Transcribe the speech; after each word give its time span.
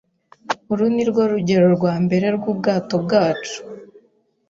Uru 0.71 0.85
nirwo 0.93 1.21
rugendo 1.31 1.67
rwambere 1.77 2.25
rwubwato 2.37 2.95
bwacu. 3.03 3.57